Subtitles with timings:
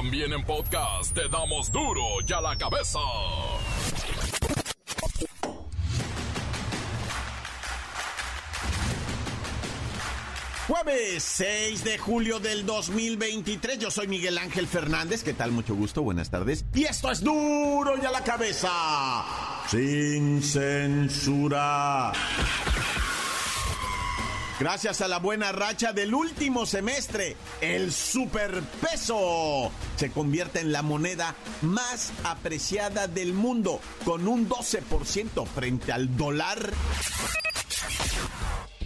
[0.00, 2.98] También en podcast te damos duro y a la cabeza.
[10.66, 15.52] Jueves 6 de julio del 2023, yo soy Miguel Ángel Fernández, ¿qué tal?
[15.52, 16.64] Mucho gusto, buenas tardes.
[16.72, 18.72] Y esto es duro y a la cabeza,
[19.68, 22.10] sin censura.
[24.60, 31.34] Gracias a la buena racha del último semestre, el superpeso se convierte en la moneda
[31.62, 36.58] más apreciada del mundo, con un 12% frente al dólar.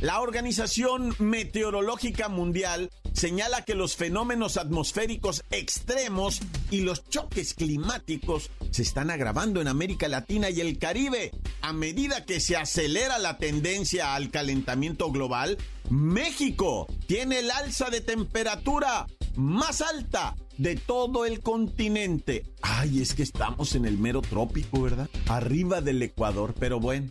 [0.01, 8.83] La Organización Meteorológica Mundial señala que los fenómenos atmosféricos extremos y los choques climáticos se
[8.83, 11.31] están agravando en América Latina y el Caribe.
[11.63, 15.57] A medida que se acelera la tendencia al calentamiento global,
[15.89, 19.07] México tiene el alza de temperatura
[19.37, 22.45] más alta de todo el continente.
[22.63, 25.09] Ay, es que estamos en el mero trópico, ¿verdad?
[25.27, 27.11] Arriba del Ecuador, pero bueno.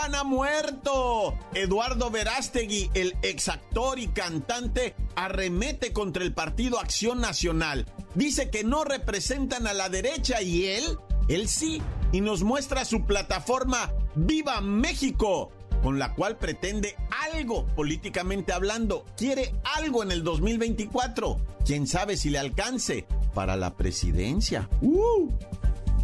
[0.00, 1.34] Pana muerto.
[1.52, 7.84] Eduardo Verástegui, el exactor y cantante, arremete contra el Partido Acción Nacional.
[8.14, 10.98] Dice que no representan a la derecha y él,
[11.28, 16.96] él sí, y nos muestra su plataforma Viva México, con la cual pretende
[17.34, 19.04] algo políticamente hablando.
[19.18, 21.36] Quiere algo en el 2024.
[21.66, 24.66] Quién sabe si le alcance para la presidencia.
[24.80, 25.28] ¡Uh!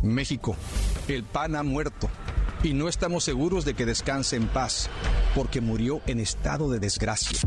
[0.03, 0.55] México,
[1.08, 2.10] el pan ha muerto
[2.62, 4.89] y no estamos seguros de que descanse en paz,
[5.35, 7.39] porque murió en estado de desgracia.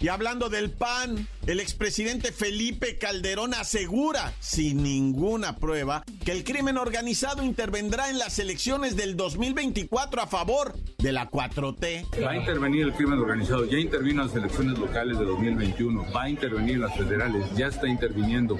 [0.00, 6.76] Y hablando del PAN, el expresidente Felipe Calderón asegura, sin ninguna prueba, que el crimen
[6.76, 12.22] organizado intervendrá en las elecciones del 2024 a favor de la 4T.
[12.22, 16.24] Va a intervenir el crimen organizado, ya intervino en las elecciones locales de 2021, va
[16.24, 18.58] a intervenir en las federales, ya está interviniendo,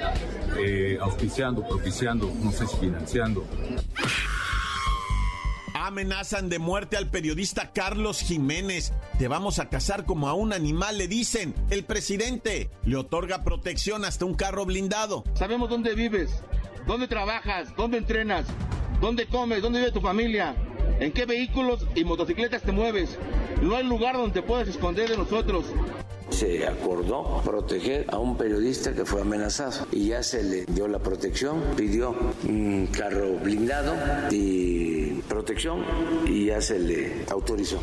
[0.58, 3.46] eh, auspiciando, propiciando, no sé si financiando.
[5.86, 8.92] Amenazan de muerte al periodista Carlos Jiménez.
[9.20, 11.54] Te vamos a cazar como a un animal, le dicen.
[11.70, 15.22] El presidente le otorga protección hasta un carro blindado.
[15.34, 16.42] Sabemos dónde vives,
[16.88, 18.46] dónde trabajas, dónde entrenas,
[19.00, 20.56] dónde comes, dónde vive tu familia,
[20.98, 23.16] en qué vehículos y motocicletas te mueves.
[23.62, 25.66] No hay lugar donde te puedas esconder de nosotros.
[26.30, 30.98] Se acordó proteger a un periodista que fue amenazado y ya se le dio la
[30.98, 32.14] protección, pidió
[32.48, 33.94] un carro blindado
[34.32, 34.85] y
[36.26, 37.80] y ya se le autorizó.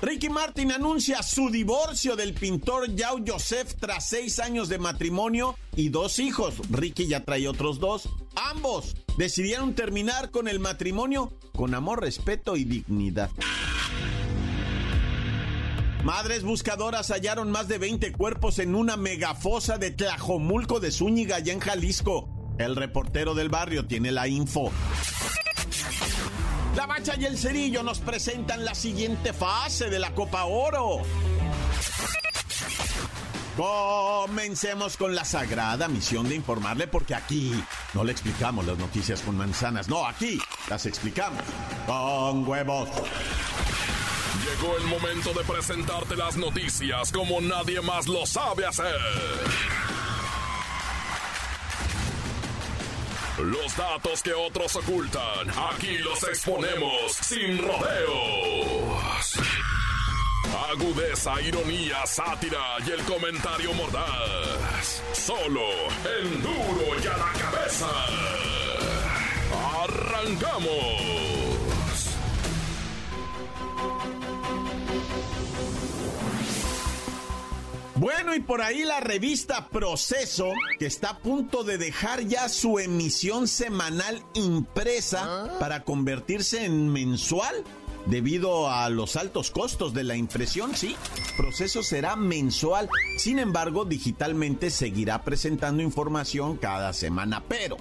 [0.00, 5.88] Ricky Martin anuncia su divorcio del pintor Yao Joseph tras seis años de matrimonio y
[5.88, 6.54] dos hijos.
[6.70, 8.08] Ricky ya trae otros dos.
[8.36, 13.30] Ambos decidieron terminar con el matrimonio con amor, respeto y dignidad.
[16.04, 21.52] Madres buscadoras hallaron más de 20 cuerpos en una megafosa de Tlajomulco de Zúñiga, allá
[21.52, 22.28] en Jalisco.
[22.58, 24.70] El reportero del barrio tiene la info.
[26.78, 31.02] La Bacha y el Cerillo nos presentan la siguiente fase de la Copa Oro.
[33.56, 37.52] Comencemos con la sagrada misión de informarle porque aquí
[37.94, 40.38] no le explicamos las noticias con manzanas, no, aquí
[40.70, 41.42] las explicamos
[41.84, 42.88] con huevos.
[44.44, 48.94] Llegó el momento de presentarte las noticias como nadie más lo sabe hacer.
[53.38, 59.34] Los datos que otros ocultan, aquí los exponemos sin rodeos.
[60.70, 65.02] Agudeza, ironía, sátira y el comentario mordaz.
[65.12, 65.68] Solo
[66.18, 67.86] el duro y a la cabeza.
[69.84, 71.47] ¡Arrancamos!
[77.98, 82.78] Bueno, y por ahí la revista Proceso, que está a punto de dejar ya su
[82.78, 87.64] emisión semanal impresa para convertirse en mensual.
[88.06, 90.94] Debido a los altos costos de la impresión, sí,
[91.36, 92.88] proceso será mensual.
[93.16, 97.78] Sin embargo, digitalmente seguirá presentando información cada semana, pero,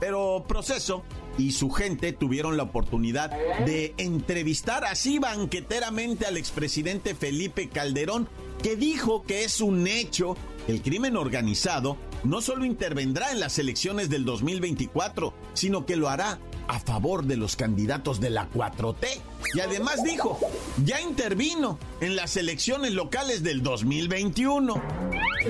[0.00, 1.04] pero proceso
[1.38, 3.30] y su gente tuvieron la oportunidad
[3.64, 8.28] de entrevistar así banqueteramente al expresidente Felipe Calderón,
[8.62, 10.36] que dijo que es un hecho
[10.68, 16.38] el crimen organizado no solo intervendrá en las elecciones del 2024, sino que lo hará
[16.68, 19.06] a favor de los candidatos de la 4T.
[19.54, 20.38] Y además dijo,
[20.84, 24.82] ya intervino en las elecciones locales del 2021.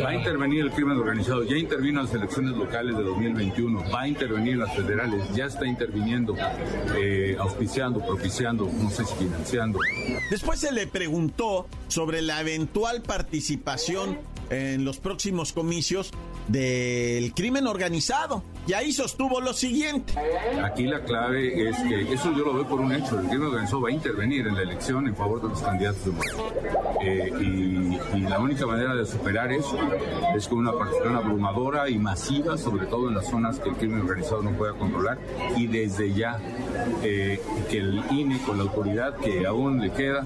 [0.02, 4.02] Va a intervenir el crimen organizado, ya intervino en las elecciones locales de 2021, va
[4.02, 6.34] a intervenir en las federales, ya está interviniendo,
[6.96, 9.78] eh, auspiciando, propiciando, no sé si financiando.
[10.30, 14.18] Después se le preguntó sobre la eventual participación
[14.50, 16.10] en los próximos comicios
[16.48, 18.42] del crimen organizado.
[18.66, 20.14] Y ahí sostuvo lo siguiente.
[20.62, 23.20] Aquí la clave es que eso yo lo veo por un hecho.
[23.20, 26.12] El crimen organizado va a intervenir en la elección en favor de los candidatos de
[27.02, 29.78] eh, y, la única manera de superar eso
[30.34, 34.00] es con una participación abrumadora y masiva, sobre todo en las zonas que el crimen
[34.00, 35.18] organizado no pueda controlar.
[35.56, 36.40] Y desde ya
[37.02, 37.40] eh,
[37.70, 40.24] que el INE, con la autoridad que aún le queda,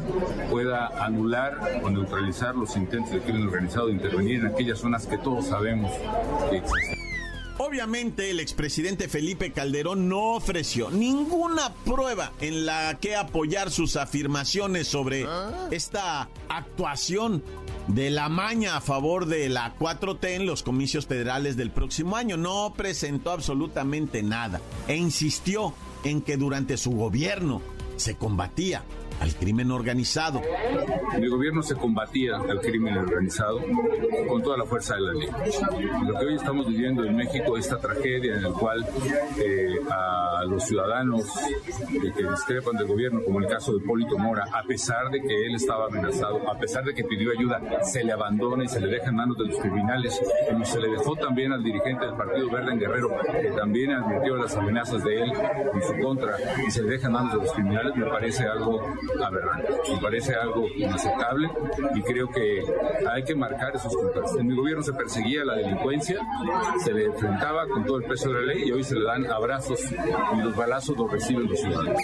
[0.48, 5.18] pueda anular o neutralizar los intentos del crimen organizado de intervenir en aquellas zonas que
[5.18, 5.90] todos sabemos
[7.60, 14.86] Obviamente el expresidente Felipe Calderón no ofreció ninguna prueba en la que apoyar sus afirmaciones
[14.86, 15.26] sobre
[15.72, 17.42] esta actuación
[17.88, 22.36] de la maña a favor de la 4T en los comicios federales del próximo año.
[22.36, 25.74] No presentó absolutamente nada e insistió
[26.04, 27.60] en que durante su gobierno
[27.96, 28.84] se combatía
[29.20, 30.40] al crimen organizado.
[31.18, 33.60] Mi gobierno se combatía al crimen organizado
[34.28, 35.28] con toda la fuerza de la ley.
[36.06, 38.86] Lo que hoy estamos viviendo en México, esta tragedia en la cual
[39.38, 41.24] eh, a los ciudadanos
[41.90, 45.54] que discrepan del gobierno, como el caso de Polito Mora, a pesar de que él
[45.56, 49.08] estaba amenazado, a pesar de que pidió ayuda, se le abandona y se le deja
[49.08, 52.72] en manos de los criminales, como se le dejó también al dirigente del Partido Verde
[52.72, 53.10] en Guerrero,
[53.40, 55.32] que también admitió las amenazas de él
[55.74, 56.36] en su contra,
[56.66, 58.80] y se le deja en manos de los criminales, me parece algo
[59.24, 59.68] aberrante.
[59.94, 61.48] Me parece algo inaceptable
[61.94, 62.62] y creo que
[63.10, 64.40] hay que marcar esos contrastes.
[64.40, 66.20] En mi gobierno se perseguía la delincuencia,
[66.84, 69.26] se le enfrentaba con todo el peso de la ley y hoy se le dan
[69.26, 72.02] abrazos y los balazos los reciben los ciudadanos.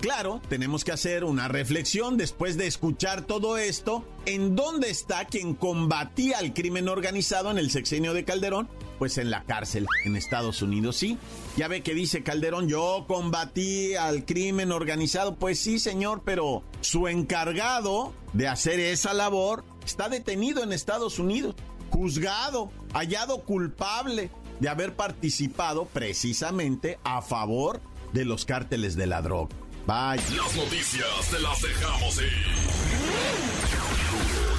[0.00, 4.02] Claro, tenemos que hacer una reflexión después de escuchar todo esto.
[4.24, 8.68] ¿En dónde está quien combatía el crimen organizado en el sexenio de Calderón?
[9.00, 11.16] Pues en la cárcel, en Estados Unidos, sí.
[11.56, 15.36] Ya ve que dice Calderón, yo combatí al crimen organizado.
[15.36, 21.54] Pues sí, señor, pero su encargado de hacer esa labor está detenido en Estados Unidos,
[21.88, 24.30] juzgado, hallado culpable
[24.60, 27.80] de haber participado precisamente a favor
[28.12, 29.56] de los cárteles de la droga.
[29.86, 32.32] Las noticias te las dejamos ir.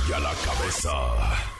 [0.09, 1.50] y a la cabeza.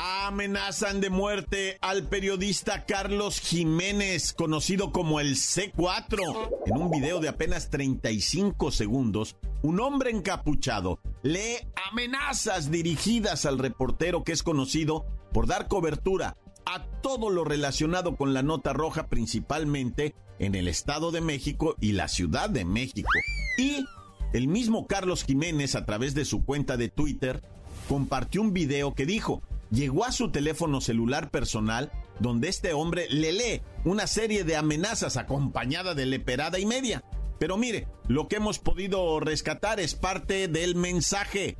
[0.00, 6.50] Amenazan de muerte al periodista Carlos Jiménez, conocido como el C4.
[6.66, 11.56] En un video de apenas 35 segundos, un hombre encapuchado lee
[11.90, 18.34] amenazas dirigidas al reportero que es conocido por dar cobertura a todo lo relacionado con
[18.34, 23.10] la nota roja, principalmente en el Estado de México y la Ciudad de México.
[23.58, 23.84] Y
[24.32, 27.42] el mismo Carlos Jiménez, a través de su cuenta de Twitter,
[27.88, 33.32] compartió un video que dijo, llegó a su teléfono celular personal donde este hombre le
[33.32, 37.04] lee una serie de amenazas acompañada de leperada y media.
[37.38, 41.56] Pero mire, lo que hemos podido rescatar es parte del mensaje.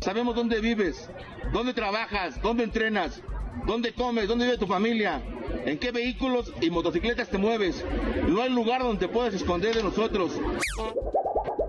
[0.00, 1.08] Sabemos dónde vives,
[1.52, 3.22] dónde trabajas, dónde entrenas,
[3.66, 5.22] dónde comes, dónde vive tu familia,
[5.64, 7.82] en qué vehículos y motocicletas te mueves.
[8.28, 10.32] No hay lugar donde te puedas esconder de nosotros.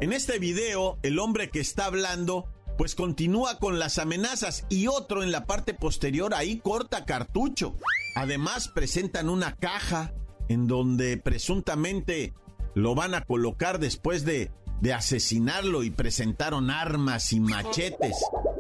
[0.01, 2.45] En este video, el hombre que está hablando
[2.77, 7.75] pues continúa con las amenazas y otro en la parte posterior ahí corta cartucho.
[8.15, 10.13] Además presentan una caja
[10.47, 12.33] en donde presuntamente
[12.75, 14.51] lo van a colocar después de,
[14.81, 18.15] de asesinarlo y presentaron armas y machetes.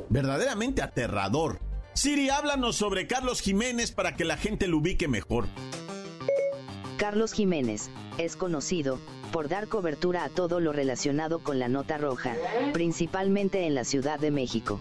[0.09, 1.61] Verdaderamente aterrador.
[1.93, 5.47] Siri, háblanos sobre Carlos Jiménez para que la gente lo ubique mejor.
[6.97, 8.99] Carlos Jiménez es conocido
[9.31, 12.35] por dar cobertura a todo lo relacionado con la nota roja,
[12.73, 14.79] principalmente en la Ciudad de México.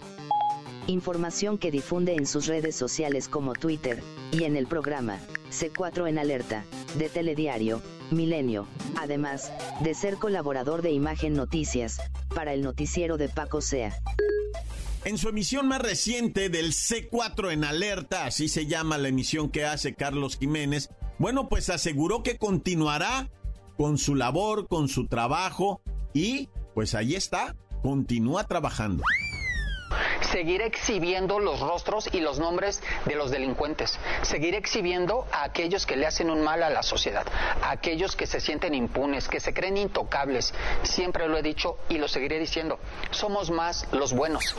[0.87, 5.19] Información que difunde en sus redes sociales como Twitter, y en el programa,
[5.51, 6.65] C4 en Alerta,
[6.97, 8.67] de Telediario, Milenio,
[8.99, 11.99] además, de ser colaborador de Imagen Noticias,
[12.33, 13.95] para el noticiero de Paco Sea.
[15.05, 19.65] En su emisión más reciente del C4 en alerta, así se llama la emisión que
[19.65, 23.29] hace Carlos Jiménez, bueno, pues aseguró que continuará
[23.77, 25.81] con su labor, con su trabajo
[26.13, 29.03] y pues ahí está, continúa trabajando
[30.31, 35.95] seguir exhibiendo los rostros y los nombres de los delincuentes, seguir exhibiendo a aquellos que
[35.95, 37.25] le hacen un mal a la sociedad,
[37.61, 40.53] a aquellos que se sienten impunes, que se creen intocables.
[40.83, 42.79] Siempre lo he dicho y lo seguiré diciendo,
[43.11, 44.55] somos más los buenos.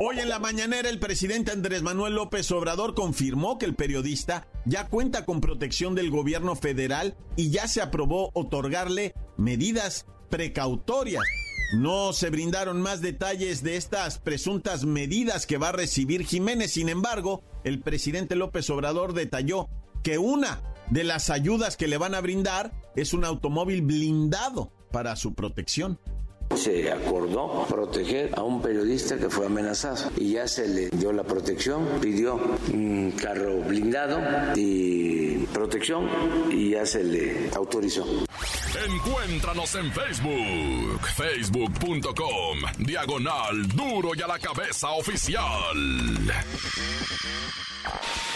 [0.00, 4.86] Hoy en la mañanera el presidente Andrés Manuel López Obrador confirmó que el periodista ya
[4.86, 11.24] cuenta con protección del gobierno federal y ya se aprobó otorgarle medidas precautorias
[11.72, 16.72] No se brindaron más detalles de estas presuntas medidas que va a recibir Jiménez.
[16.72, 19.68] Sin embargo, el presidente López Obrador detalló
[20.02, 25.14] que una de las ayudas que le van a brindar es un automóvil blindado para
[25.16, 26.00] su protección.
[26.56, 31.22] Se acordó proteger a un periodista que fue amenazado y ya se le dio la
[31.22, 32.40] protección, pidió
[32.72, 34.20] un carro blindado
[34.56, 36.08] y protección
[36.50, 38.04] y ya se le autorizó.
[38.86, 45.42] Encuéntranos en Facebook, facebook.com, diagonal duro y a la cabeza oficial.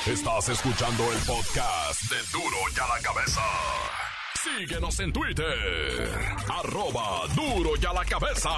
[0.07, 3.40] Estás escuchando el podcast de duro y a la cabeza.
[4.42, 6.11] Síguenos en Twitter.
[6.49, 8.50] Arroba duro y a la cabeza.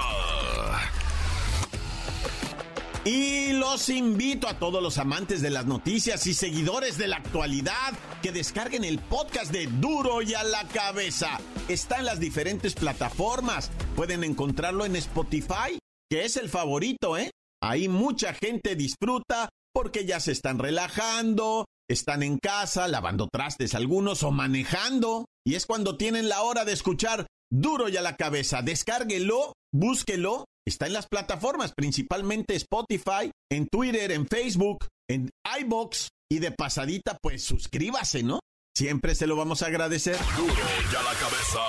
[3.05, 7.93] Y los invito a todos los amantes de las noticias y seguidores de la actualidad
[8.23, 11.39] que descarguen el podcast de Duro y a la cabeza.
[11.69, 13.71] Está en las diferentes plataformas.
[13.95, 15.79] Pueden encontrarlo en Spotify,
[16.11, 17.31] que es el favorito, ¿eh?
[17.63, 24.23] Ahí mucha gente disfruta porque ya se están relajando, están en casa, lavando trastes algunos
[24.23, 25.27] o manejando.
[25.47, 28.63] Y es cuando tienen la hora de escuchar duro y a la cabeza.
[28.63, 30.47] Descárguelo, búsquelo.
[30.67, 36.09] Está en las plataformas, principalmente Spotify, en Twitter, en Facebook, en iBox.
[36.31, 38.41] Y de pasadita, pues suscríbase, ¿no?
[38.75, 40.17] Siempre se lo vamos a agradecer.
[40.37, 41.61] Duro y a la cabeza.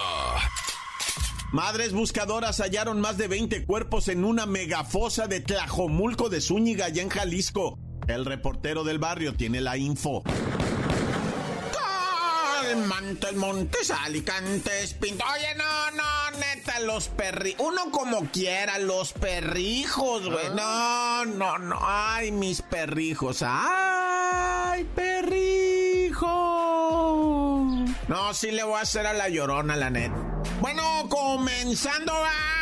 [1.51, 7.01] Madres buscadoras hallaron más de 20 cuerpos en una megafosa de Tlajomulco de Zúñiga, allá
[7.01, 7.77] en Jalisco.
[8.07, 10.23] El reportero del barrio tiene la info.
[12.75, 15.23] Montes, Montes, Alicantes, Pinto.
[15.33, 17.61] Oye, no, no, neta, los perrijos.
[17.67, 20.49] Uno como quiera, los perrijos, güey.
[20.55, 21.79] No, no, no.
[21.81, 23.43] Ay, mis perrijos.
[23.45, 26.25] Ay, perrijos.
[28.07, 30.15] No, sí le voy a hacer a la llorona, la neta.
[30.61, 32.54] Bueno, comenzando a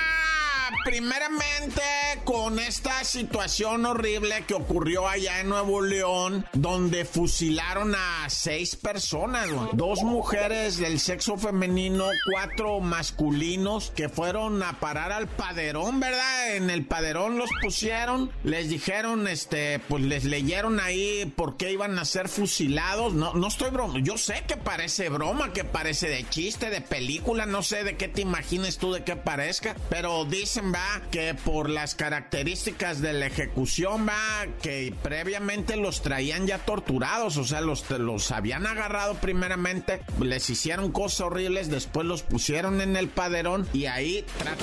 [0.93, 1.81] primeramente
[2.23, 9.49] con esta situación horrible que ocurrió allá en Nuevo León, donde fusilaron a seis personas,
[9.73, 16.57] dos mujeres del sexo femenino, cuatro masculinos que fueron a parar al paderón, ¿verdad?
[16.57, 21.97] En el paderón los pusieron, les dijeron, este, pues les leyeron ahí por qué iban
[21.97, 23.13] a ser fusilados.
[23.13, 27.47] No, no estoy broma, yo sé que parece broma, que parece de chiste, de película,
[27.47, 30.71] no sé de qué te imagines tú de qué parezca, pero dicen
[31.11, 37.43] que por las características de la ejecución va que previamente los traían ya torturados, o
[37.43, 43.09] sea, los, los habían agarrado primeramente, les hicieron cosas horribles, después los pusieron en el
[43.09, 44.53] paderón y ahí, ta,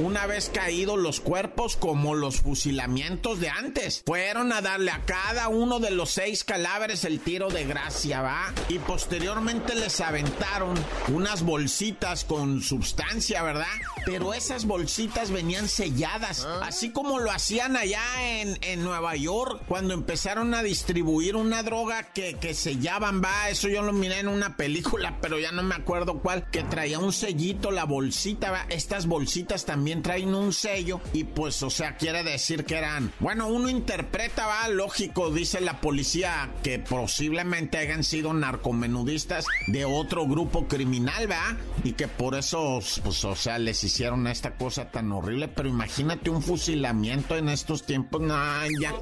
[0.00, 5.48] una vez caídos los cuerpos como los fusilamientos de antes, fueron a darle a cada
[5.48, 10.74] uno de los seis cadáveres el tiro de gracia, va, y posteriormente les aventaron
[11.08, 13.66] unas bolsitas con sustancia, ¿verdad?
[14.04, 16.60] Pero esas bolsitas venían selladas, ah.
[16.64, 22.12] así como lo hacían allá en, en, Nueva York cuando empezaron a distribuir una droga
[22.12, 25.74] que, que sellaban, va, eso yo lo miré en una película, pero ya no me
[25.74, 31.00] acuerdo cuál, que traía un sellito, la bolsita, va, estas bolsitas también traen un sello
[31.12, 35.80] y pues, o sea, quiere decir que eran, bueno, uno interpreta, va, lógico, dice la
[35.80, 42.80] policía, que posiblemente hayan sido narcomenudistas de otro grupo criminal, va, y que por eso,
[43.02, 47.82] pues, o sea, les hicieron esta cosa tan horrible, pero imagínate un fusilamiento en estos
[47.84, 48.34] tiempos, no,
[48.80, 48.94] ya.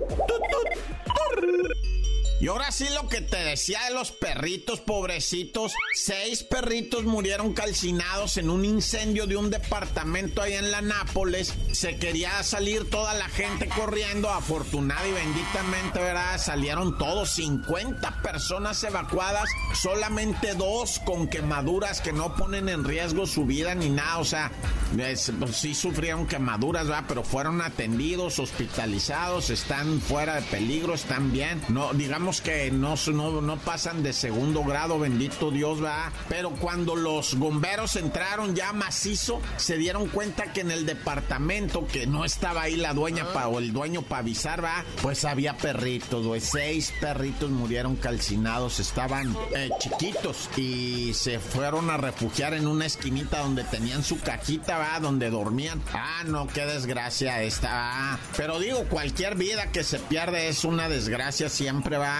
[2.41, 5.73] Y ahora sí lo que te decía de los perritos, pobrecitos.
[5.93, 11.53] Seis perritos murieron calcinados en un incendio de un departamento ahí en la Nápoles.
[11.73, 14.31] Se quería salir toda la gente corriendo.
[14.31, 16.39] Afortunada y benditamente, ¿verdad?
[16.39, 17.31] Salieron todos.
[17.31, 19.51] 50 personas evacuadas.
[19.75, 24.19] Solamente dos con quemaduras que no ponen en riesgo su vida ni nada.
[24.19, 24.53] O sea,
[24.95, 27.05] pues, sí sufrieron quemaduras, ¿verdad?
[27.09, 29.51] Pero fueron atendidos, hospitalizados.
[29.51, 31.61] Están fuera de peligro, están bien.
[31.69, 36.13] No, digamos que no, no, no pasan de segundo grado, bendito Dios, va.
[36.29, 42.07] Pero cuando los bomberos entraron ya macizo, se dieron cuenta que en el departamento, que
[42.07, 46.27] no estaba ahí la dueña pa, o el dueño para avisar, va, pues había perritos,
[46.27, 46.43] güey.
[46.43, 53.41] Seis perritos murieron calcinados, estaban eh, chiquitos y se fueron a refugiar en una esquinita
[53.41, 55.83] donde tenían su cajita, va, donde dormían.
[55.95, 58.19] Ah, no, qué desgracia esta.
[58.37, 62.18] Pero digo, cualquier vida que se pierde es una desgracia, siempre va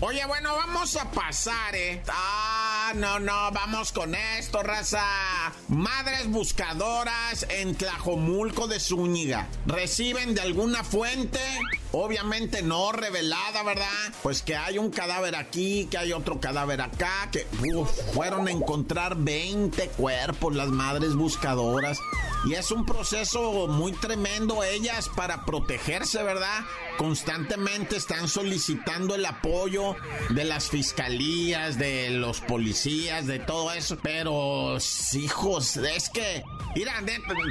[0.00, 2.02] Oye, bueno, vamos a pasar, ¿eh?
[2.08, 5.02] Ah, no, no, vamos con esto, raza.
[5.68, 11.40] Madres buscadoras en Tlajomulco de Zúñiga reciben de alguna fuente
[11.94, 14.12] obviamente no revelada, ¿verdad?
[14.22, 17.46] Pues que hay un cadáver aquí, que hay otro cadáver acá, que
[18.12, 21.98] fueron a encontrar 20 cuerpos las madres buscadoras.
[22.46, 26.64] Y es un proceso muy tremendo ellas para protegerse, ¿verdad?
[26.98, 29.96] Constantemente están solicitando el apoyo
[30.28, 33.96] de las fiscalías, de los policías, de todo eso.
[34.02, 34.76] Pero,
[35.14, 36.44] hijos, es que,
[36.76, 36.92] mira,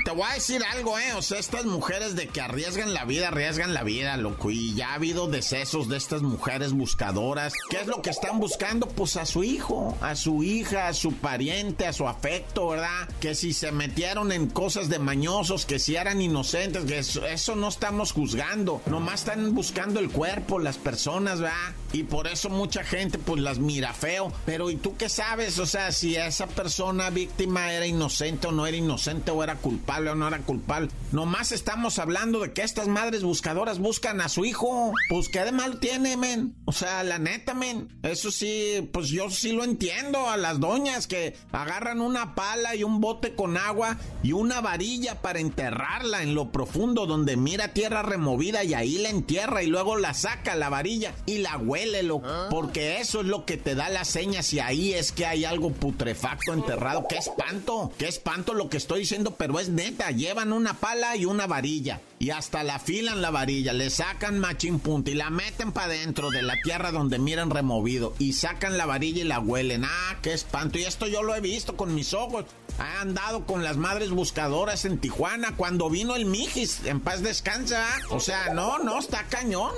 [0.05, 1.13] te voy a decir algo, ¿eh?
[1.13, 4.51] O sea, estas mujeres de que arriesgan la vida, arriesgan la vida, loco.
[4.51, 7.53] Y ya ha habido decesos de estas mujeres buscadoras.
[7.69, 8.87] ¿Qué es lo que están buscando?
[8.87, 13.09] Pues a su hijo, a su hija, a su pariente, a su afecto, ¿verdad?
[13.19, 17.55] Que si se metieron en cosas de mañosos, que si eran inocentes, que eso, eso
[17.55, 18.81] no estamos juzgando.
[18.85, 21.73] Nomás están buscando el cuerpo, las personas, ¿verdad?
[21.91, 24.31] Y por eso mucha gente pues las mira feo.
[24.45, 25.59] Pero ¿y tú qué sabes?
[25.59, 30.09] O sea, si esa persona víctima era inocente o no era inocente o era culpable
[30.09, 30.89] o no era culpable.
[31.11, 34.91] Nomás estamos hablando de que estas madres buscadoras buscan a su hijo.
[35.09, 36.55] Pues qué de mal tiene, men.
[36.65, 37.89] O sea, la neta, men.
[38.03, 42.83] Eso sí, pues yo sí lo entiendo a las doñas que agarran una pala y
[42.83, 48.01] un bote con agua y una varilla para enterrarla en lo profundo donde mira tierra
[48.01, 52.23] removida y ahí la entierra y luego la saca la varilla y la huélelo.
[52.25, 52.47] ¿Ah?
[52.49, 55.71] Porque eso es lo que te da la seña si ahí es que hay algo
[55.71, 57.05] putrefacto enterrado.
[57.07, 57.91] ¡Qué espanto!
[57.99, 59.35] ¡Qué espanto lo que estoy diciendo!
[59.37, 63.73] Pero es neta, llevan una pala y una varilla y hasta la filan la varilla,
[63.73, 68.13] le sacan machín punto y la meten para dentro de la tierra donde miran removido
[68.19, 69.83] y sacan la varilla y la huelen.
[69.85, 70.79] Ah, qué espanto.
[70.79, 72.45] Y esto yo lo he visto con mis ojos.
[72.79, 76.85] Ha andado con las madres buscadoras en Tijuana cuando vino el Mijis.
[76.85, 77.85] En paz descansa.
[78.09, 79.73] O sea, no, no, está cañón.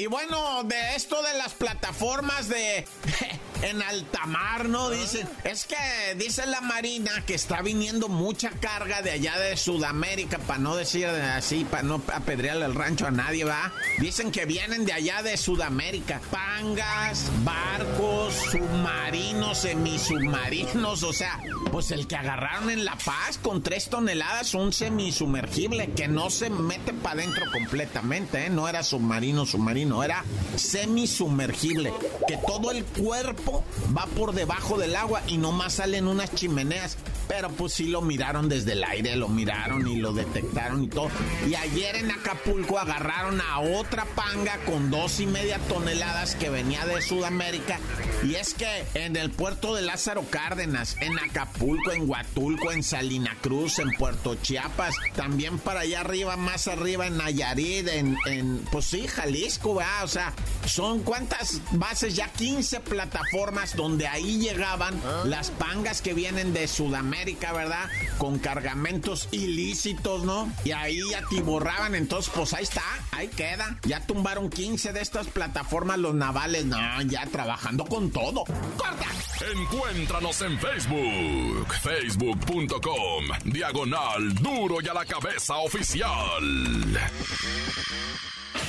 [0.00, 2.86] Y bueno, de esto de las plataformas de
[3.62, 4.88] en alta mar, ¿no?
[4.88, 10.38] Dicen, es que dice la Marina que está viniendo mucha carga de allá de Sudamérica,
[10.38, 13.74] para no decir así, para no apedrearle el rancho a nadie, ¿va?
[13.98, 21.40] Dicen que vienen de allá de Sudamérica, pangas, barcos, submarinos, semisubmarinos, o sea,
[21.70, 26.48] pues el que agarraron en La Paz con tres toneladas, un semisumergible que no se
[26.48, 28.50] mete para adentro completamente, ¿eh?
[28.50, 31.92] No era submarino, submarino no era semisumergible,
[32.28, 33.64] que todo el cuerpo
[33.96, 36.96] va por debajo del agua y nomás salen unas chimeneas.
[37.30, 41.10] Pero pues sí lo miraron desde el aire, lo miraron y lo detectaron y todo.
[41.48, 46.84] Y ayer en Acapulco agarraron a otra panga con dos y media toneladas que venía
[46.86, 47.78] de Sudamérica.
[48.24, 53.36] Y es que en el puerto de Lázaro Cárdenas, en Acapulco, en Huatulco, en Salina
[53.40, 59.06] Cruz, en Puerto Chiapas, también para allá arriba, más arriba en Nayarit, en, pues sí,
[59.06, 60.32] Jalisco, o sea,
[60.66, 67.52] son cuántas bases, ya 15 plataformas donde ahí llegaban las pangas que vienen de Sudamérica,
[67.52, 67.88] ¿verdad?
[68.18, 70.52] Con cargamentos ilícitos, ¿no?
[70.64, 73.78] Y ahí atiborraban, entonces pues ahí está, ahí queda.
[73.82, 78.44] Ya tumbaron 15 de estas plataformas los navales, no, ya trabajando con todo.
[78.76, 79.06] ¡Corta!
[79.52, 87.00] Encuéntranos en Facebook, facebook.com, diagonal duro y a la cabeza oficial.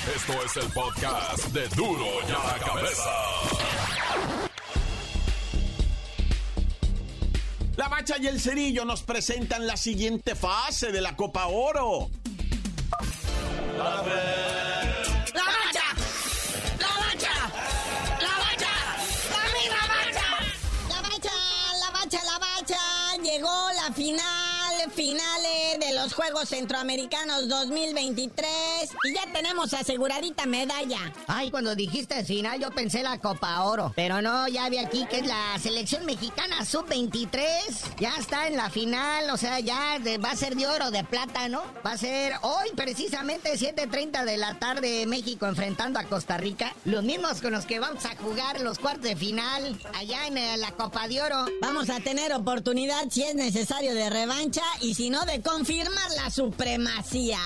[0.07, 3.11] Esto es el podcast de Duro y a la Cabeza.
[7.77, 12.09] La Bacha y el Cerillo nos presentan la siguiente fase de la Copa Oro.
[13.77, 14.01] La
[26.41, 28.49] Juegos Centroamericanos 2023
[29.03, 31.13] y ya tenemos aseguradita medalla.
[31.27, 35.19] Ay, cuando dijiste final yo pensé la Copa Oro, pero no, ya vi aquí que
[35.19, 40.35] es la selección mexicana sub-23, ya está en la final, o sea, ya va a
[40.35, 41.61] ser de oro, de plata, ¿no?
[41.85, 47.03] Va a ser hoy precisamente 7.30 de la tarde México enfrentando a Costa Rica, los
[47.03, 50.71] mismos con los que vamos a jugar los cuartos de final allá en eh, la
[50.71, 51.45] Copa de Oro.
[51.61, 56.30] Vamos a tener oportunidad si es necesario de revancha y si no de confirmar la
[56.31, 57.39] supremacía.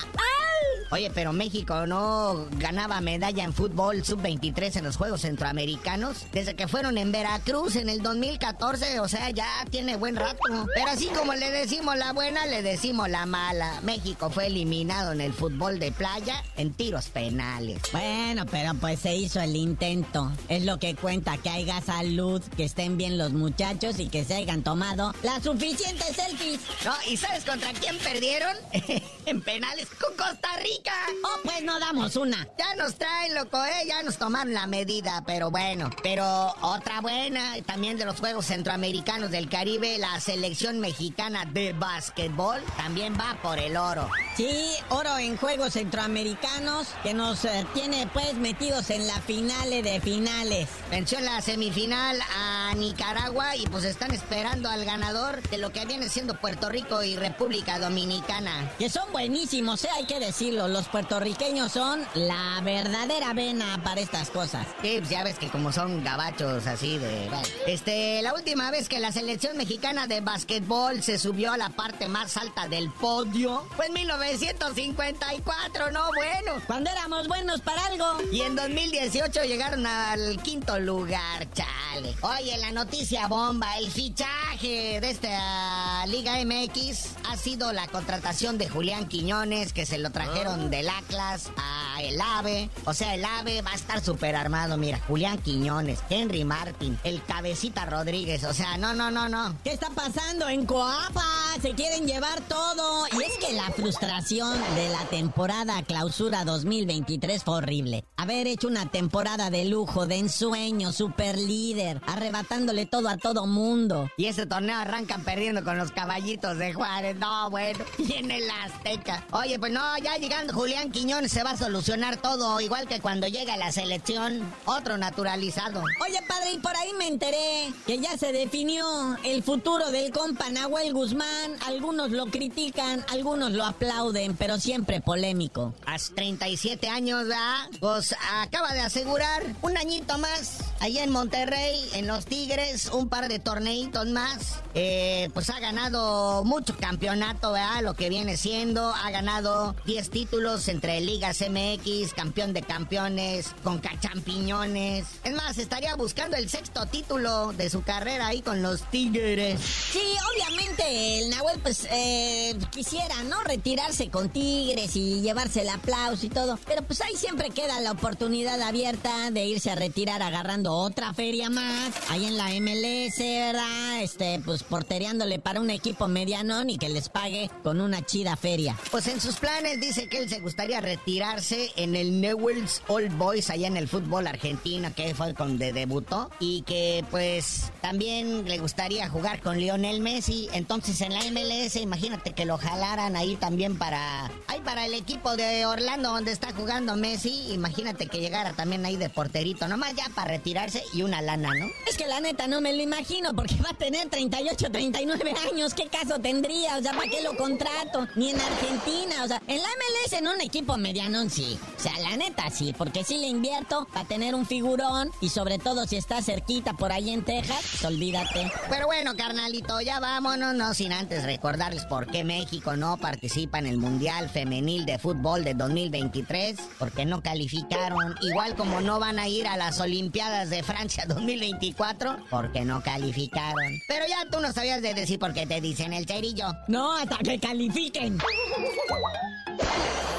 [0.90, 6.68] Oye, pero México no ganaba medalla en fútbol sub-23 en los Juegos Centroamericanos desde que
[6.68, 10.38] fueron en Veracruz en el 2014, o sea, ya tiene buen rato.
[10.74, 13.80] Pero así como le decimos la buena, le decimos la mala.
[13.82, 17.80] México fue eliminado en el fútbol de playa en tiros penales.
[17.92, 20.30] Bueno, pero pues se hizo el intento.
[20.48, 24.34] Es lo que cuenta, que haya salud, que estén bien los muchachos y que se
[24.34, 26.60] hayan tomado las suficientes selfies.
[26.84, 28.56] No, ¿y sabes contra quién perdieron?
[29.26, 30.75] en penales con Costa Rica.
[31.24, 32.46] Oh, pues no damos una.
[32.58, 33.86] Ya nos traen, loco, ¿eh?
[33.86, 35.90] Ya nos tomaron la medida, pero bueno.
[36.02, 42.62] Pero otra buena, también de los Juegos Centroamericanos del Caribe, la selección mexicana de básquetbol
[42.76, 44.08] también va por el oro.
[44.36, 50.00] Sí, oro en Juegos Centroamericanos que nos eh, tiene pues metidos en la finale de
[50.00, 50.68] finales.
[50.90, 55.84] Venció en la semifinal a Nicaragua y pues están esperando al ganador de lo que
[55.86, 58.70] viene siendo Puerto Rico y República Dominicana.
[58.78, 59.88] Que son buenísimos, ¿eh?
[59.94, 60.65] hay que decirlo.
[60.68, 64.66] Los puertorriqueños son la verdadera vena para estas cosas.
[64.82, 67.28] Sí, pues ya ves que como son gabachos así de...
[67.66, 72.08] Este, la última vez que la selección mexicana de básquetbol se subió a la parte
[72.08, 76.06] más alta del podio fue en 1954, ¿no?
[76.14, 76.62] Bueno.
[76.66, 78.06] Cuando éramos buenos para algo.
[78.32, 82.14] Y en 2018 llegaron al quinto lugar, chale.
[82.22, 88.68] Oye, la noticia bomba, el fichaje de esta Liga MX ha sido la contratación de
[88.68, 92.70] Julián Quiñones, que se lo trajeron del Atlas a el AVE.
[92.84, 94.76] O sea, el AVE va a estar súper armado.
[94.76, 98.44] Mira, Julián Quiñones, Henry Martin, el Cabecita Rodríguez.
[98.44, 99.56] O sea, no, no, no, no.
[99.64, 101.24] ¿Qué está pasando en Coapa?
[101.62, 103.06] Se quieren llevar todo.
[103.12, 108.04] Y es que la frustración de la temporada clausura 2023 fue horrible.
[108.16, 114.10] Haber hecho una temporada de lujo, de ensueño, super líder, arrebatándole todo a todo mundo.
[114.16, 117.16] Y ese torneo arrancan perdiendo con los caballitos de Juárez.
[117.16, 119.24] No, bueno, viene la Azteca.
[119.32, 121.85] Oye, pues no, ya llegando Julián Quiñones se va a solucionar
[122.20, 125.82] todo, igual que cuando llega la selección, otro naturalizado.
[126.04, 130.50] Oye, padre, y por ahí me enteré que ya se definió el futuro del compa
[130.50, 131.56] Nahuel Guzmán.
[131.64, 135.74] Algunos lo critican, algunos lo aplauden, pero siempre polémico.
[135.86, 137.68] Hace 37 años, ¿verdad?
[137.78, 143.28] Pues acaba de asegurar un añito más allá en Monterrey, en los Tigres, un par
[143.28, 144.60] de torneitos más.
[144.74, 147.82] Eh, pues ha ganado mucho campeonato, ¿verdad?
[147.82, 148.94] Lo que viene siendo.
[148.94, 155.06] Ha ganado 10 títulos entre Ligas MX, campeón de campeones, con cachampiñones.
[155.24, 159.60] Es más, estaría buscando el sexto título de su carrera ahí con los Tigres.
[159.60, 160.02] Sí,
[160.34, 163.42] obviamente el Nahuel pues eh, quisiera, ¿no?
[163.44, 166.58] Retirarse con Tigres y llevarse el aplauso y todo.
[166.66, 171.50] Pero pues ahí siempre queda la oportunidad abierta de irse a retirar agarrando otra feria
[171.50, 171.92] más.
[172.10, 173.95] Ahí en la MLS, ¿verdad?
[174.02, 178.76] Este, pues portereándole para un equipo medianón y que les pague con una chida feria.
[178.90, 183.50] Pues en sus planes dice que él se gustaría retirarse en el Newell's Old Boys
[183.50, 186.30] allá en el fútbol argentino, que fue donde debutó.
[186.40, 190.48] Y que pues también le gustaría jugar con Lionel Messi.
[190.52, 194.30] Entonces en la MLS, imagínate que lo jalaran ahí también para...
[194.46, 197.52] Ahí para el equipo de Orlando donde está jugando Messi.
[197.52, 199.68] Imagínate que llegara también ahí de porterito.
[199.68, 201.66] Nomás ya para retirarse y una lana, ¿no?
[201.88, 205.74] Es que la neta no me lo imagino porque va a tener 38, 39 años.
[205.74, 206.76] ¿Qué caso tendría?
[206.76, 208.06] O sea, ¿para qué lo contrato?
[208.16, 209.24] Ni en Argentina.
[209.24, 211.58] O sea, en la MLS en un equipo medianón sí.
[211.76, 215.58] O sea, la neta sí, porque si le invierto para tener un figurón y sobre
[215.58, 218.50] todo si está cerquita por ahí en Texas, pues olvídate.
[218.68, 223.66] Pero bueno, carnalito, ya vámonos, no sin antes recordarles por qué México no participa en
[223.66, 229.28] el Mundial Femenil de Fútbol de 2023, porque no calificaron, igual como no van a
[229.28, 233.75] ir a las Olimpiadas de Francia 2024, porque no calificaron.
[233.86, 236.46] Pero ya tú no sabías de decir por qué te dicen el cerillo.
[236.68, 238.18] No, hasta que califiquen.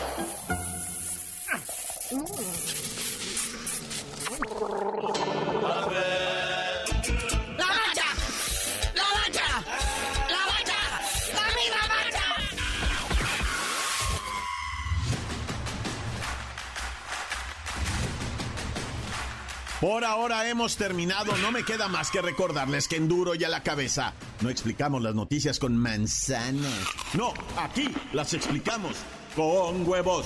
[19.80, 21.38] Por ahora hemos terminado.
[21.38, 25.04] No me queda más que recordarles que en duro y a la cabeza no explicamos
[25.04, 26.74] las noticias con manzanas.
[27.14, 28.98] No, aquí las explicamos
[29.36, 30.26] con huevos.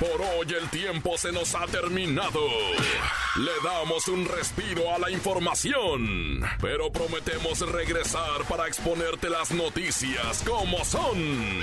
[0.00, 2.40] Por hoy el tiempo se nos ha terminado.
[3.36, 10.84] Le damos un respiro a la información, pero prometemos regresar para exponerte las noticias como
[10.84, 11.62] son.